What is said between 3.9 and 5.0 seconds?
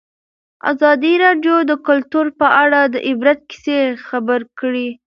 خبر کړي.